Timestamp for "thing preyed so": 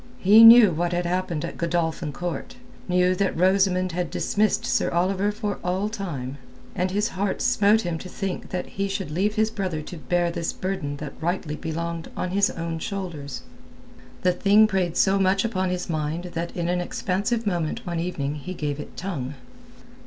14.33-15.19